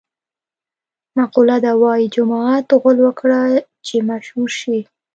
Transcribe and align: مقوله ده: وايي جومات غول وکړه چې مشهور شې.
مقوله 1.17 1.57
ده: 1.63 1.71
وايي 1.81 2.05
جومات 2.13 2.67
غول 2.81 2.97
وکړه 3.05 3.41
چې 3.85 3.95
مشهور 4.09 4.49
شې. 4.59 4.77